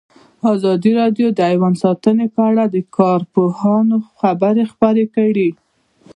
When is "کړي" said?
5.15-5.49